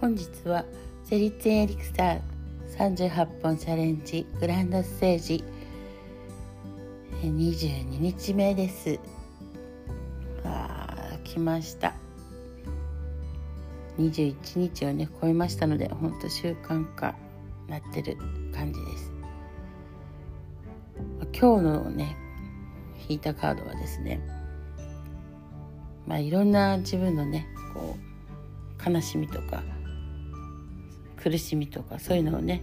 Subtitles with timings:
[0.00, 0.64] 本日は
[1.02, 2.20] ゼリッツンエリクサー
[2.78, 5.44] 38本チャレンジグランドステージ。
[7.20, 9.00] 22日目です。
[10.44, 11.94] あ来ました。
[13.98, 17.16] 21日をね超えましたのでほんと習慣化
[17.66, 18.16] なってる
[18.54, 19.12] 感じです。
[21.36, 22.16] 今日のね
[23.08, 24.20] 引いたカードはですね
[26.06, 29.64] まあいろんな自分のねこう悲しみとか
[31.22, 32.62] 苦しみとかそういうのをね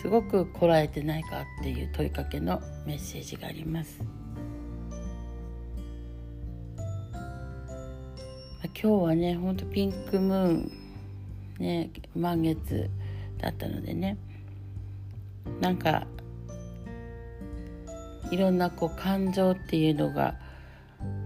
[0.00, 4.00] すごくこらえてないかっていう問いかけのメッセージがあります。
[8.80, 10.72] 今日はねほんとピンクムーン
[11.58, 12.90] ね満月
[13.38, 14.16] だったのでね
[15.60, 16.06] なんか
[18.30, 20.36] いろんなこう感情っていうのが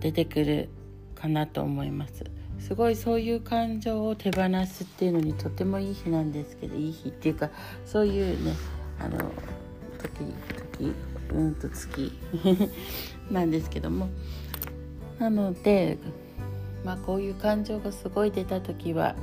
[0.00, 0.68] 出てくる
[1.14, 2.24] かなと思います。
[2.58, 7.50] すごいそういう感情を手放すっていうのにとてもいい日なんですけどいい日っていうか
[7.84, 8.54] そういうね
[8.98, 9.18] あの
[9.98, 10.34] 時
[10.78, 10.94] 時
[11.32, 12.12] うんと月
[13.30, 14.08] なんですけども
[15.18, 15.98] なので
[16.84, 19.14] まあこういう感情がすごい出た時は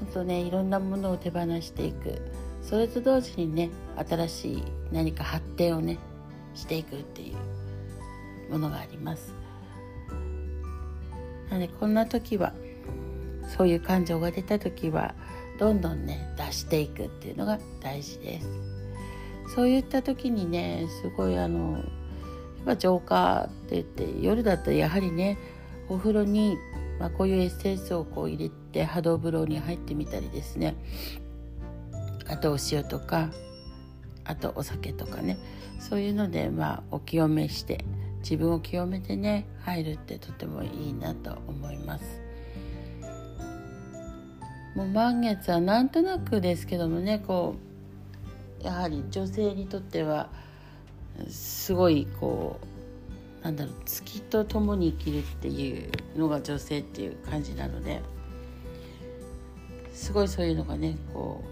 [0.00, 2.20] 本当ねいろんなものを手放していく
[2.62, 3.70] それと同時にね
[4.08, 5.98] 新しい何か発展をね
[6.54, 7.32] していくってい
[8.48, 9.47] うものがあります。
[11.50, 12.52] なのでこんな時は
[13.56, 15.14] そういう感情が出た時は
[15.58, 18.48] どんどんね出していくっていうのが大事です。
[19.54, 21.84] そういった時にねすごいあのやっ
[22.66, 25.38] ぱ浄化って言って夜だったらやはりね
[25.88, 26.58] お風呂に、
[27.00, 30.76] まあ、こういうエッセンスをこう入れて波動風呂に入ってみたりですね。
[32.28, 33.30] あとお塩とか
[34.24, 35.38] あとお酒とかね。
[35.80, 37.84] そういうのでまあお清めして
[38.20, 42.20] 自分を清めてね入るってとてもいいなと思います。
[44.74, 47.56] もう満月はなんとなくですけどもねこ
[48.62, 50.28] うやはり女性にとっては
[51.28, 52.60] すごいこ
[53.42, 58.00] うなんだろう月と共に生きるっていうのが女性っていう感じなので
[59.92, 61.42] すごいそういうのがねこ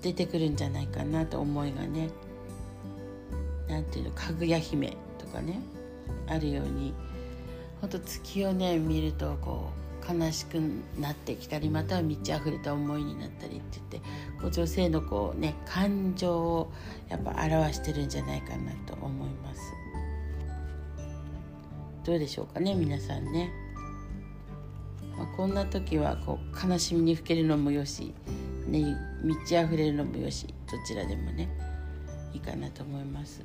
[0.00, 2.10] う出てくるんじゃないかなと思いがね
[3.68, 5.60] なんていうのかぐや姫とかね。
[6.26, 6.94] あるように
[7.80, 9.80] 本当月をね見るとこう
[10.12, 10.60] 悲しく
[10.98, 14.08] なってきたりまたは満ち溢れた思いになったりって言って
[14.40, 16.72] こう女性のこうね感情を
[17.08, 19.60] やっぱ表してるんじゃないかなと思います
[22.04, 23.52] どうでしょうかね皆さんね、
[25.16, 28.14] まあ、こんな時はこう悲しみにふけるのもよし、
[28.66, 31.48] ね、満ち溢れるのもよしどちらでもね
[32.32, 33.42] いいかなと思います。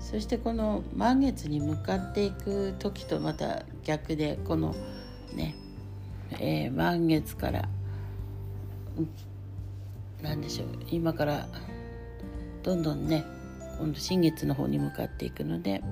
[0.00, 4.74] そしてこの満月に向かっていく時とまた逆でこの
[5.34, 5.56] ね、
[6.40, 7.68] えー、満月から
[10.22, 11.48] 何でしょう今から
[12.62, 13.24] どんどんね
[13.78, 15.82] 今度新月の方に向かっていくので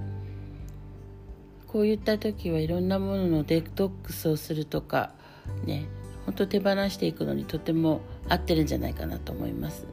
[1.66, 5.10] こういった時はいろんなもののデトックスをするとか
[5.64, 5.86] ね
[6.24, 9.86] 本当手放していくのにとても合ってるんじゃないかなと思います。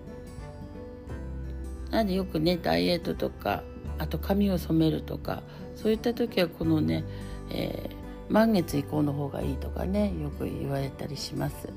[1.89, 3.63] なんでよくねダイエットとか
[3.97, 5.43] あと髪を染めるとか
[5.75, 7.03] そういった時はこのね、
[7.49, 11.69] えー、満月以降の方がいいとかねよく言われたりします。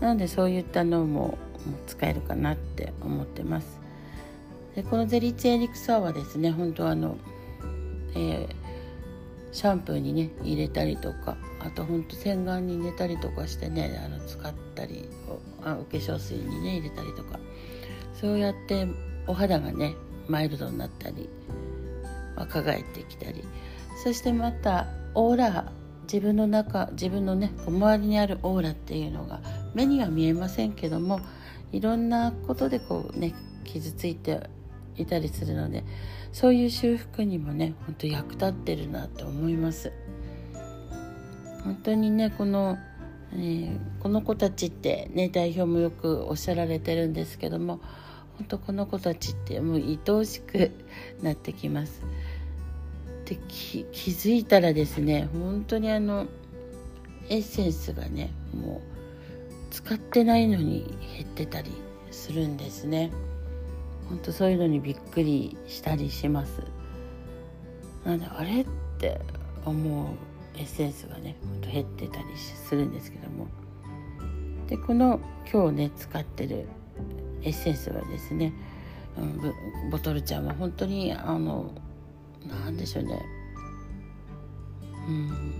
[0.00, 1.38] なのでそういったのも
[1.86, 3.80] 使えるかなって思ってます。
[4.74, 7.16] でこのゼリーツエリクサーはですね本当あの、
[8.14, 8.48] えー、
[9.52, 15.08] シャンプーにね入れたりとかあとほんと洗顔に入れたりとかしてねあの使ったり
[15.62, 17.38] あお化粧水にね入れたりとか
[18.14, 18.86] そうやって
[19.26, 19.94] お肌がね
[20.28, 21.28] マイルドになったり
[22.36, 23.44] 若返ってきたり。
[24.02, 25.72] そしてまたオーラ
[26.12, 29.40] 自分の中自分のね周りにあるオーラっていうのが
[29.74, 31.20] 目には見えませんけども
[31.70, 33.34] いろんなことでこうね
[33.64, 34.50] 傷ついて
[34.96, 35.84] いたりするので
[36.32, 39.92] そういう修復にもねほんと役立ってるなと思います。
[41.64, 42.76] 本当にねこの、
[43.34, 47.80] えー、この子たちってね代表もよくおっしゃられてるんですけども
[48.38, 50.70] 本当この子たちってもう愛おしく
[51.22, 52.02] なってきます。
[53.24, 56.26] で気づいたらですね本当にあの
[57.28, 58.82] エッセンスがねも
[59.70, 61.70] う使ってないのに減ってたり
[62.10, 63.10] するんですね。
[64.08, 66.62] 本当そういうのにびっくりしたりします。
[68.04, 68.66] なのであれっ
[68.98, 69.20] て
[69.64, 73.46] 思うエッセンスがねほんと減ってたりするんですけども
[74.68, 75.20] でこの
[75.50, 76.66] 今日ね使ってる
[77.42, 78.52] エッセンスはですね、
[79.16, 81.70] うん、ボトルちゃんは本当にあの
[82.46, 83.20] 何でしょうね、
[85.08, 85.54] うん、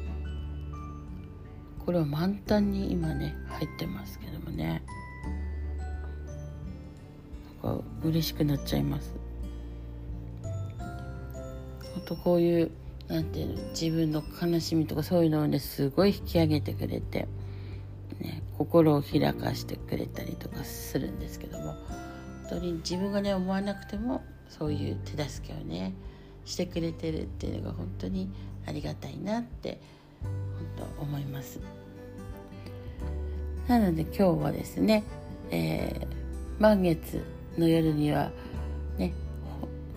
[1.84, 4.82] これは満タンに今ね入ってますけどもね。
[7.62, 9.14] なんか嬉しくなっちゃいます。
[10.42, 12.70] あとこういう
[13.08, 17.28] なんていうの自分の悲しみとかそういうのをねすごい引き上げてくれて、
[18.58, 21.76] 心を開かしてくれたりとかするんですけども本
[22.50, 25.94] 当に自分がね思わなくてもそういう手助けをね
[26.44, 28.30] してくれてるっていうのが本当に
[28.66, 29.80] ありがたいなって
[30.22, 31.60] 本当思います。
[33.68, 35.04] なので今日はですね、
[35.50, 37.22] えー、満月
[37.56, 38.32] の夜には
[38.98, 39.14] ね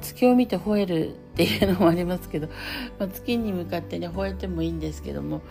[0.02, 2.48] 月を見て吠えるっていうのもありますけど、
[3.00, 5.42] まあ、月に向かってね吠えてもいいんですけども、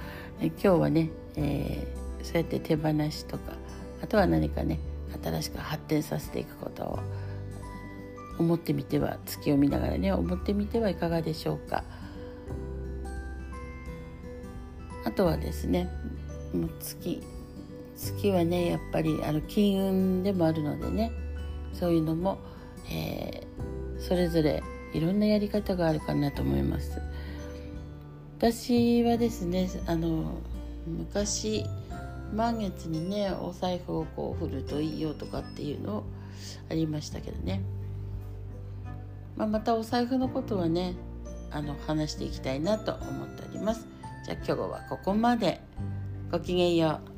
[0.41, 3.53] え今日はね、えー、そうやって手放しとか
[4.03, 4.81] あとは何かね
[5.23, 6.99] 新しく発展させていくことを
[8.39, 11.85] 思ってみては月を見ながらね思ってみてはいかがでしょうか。
[15.05, 15.89] あとはですね
[16.53, 17.23] もう月
[17.95, 21.13] 月はねやっぱりあの金運でもあるのでね
[21.73, 22.39] そういうのも、
[22.91, 24.63] えー、それぞれ
[24.95, 27.01] いろんなやり方があるかなと思います。
[28.39, 30.39] 私はですねあの
[30.87, 31.65] 昔
[32.33, 36.05] 満月にねお財布をこう振るといいよとかっていうの
[36.71, 37.61] ありましたけどね、
[39.37, 40.95] まあ、またお財布のことはね
[41.51, 43.87] あの話していきたいなと思っております。
[44.25, 45.61] じゃあ今日はここまで。
[46.35, 47.14] ごきげんよう。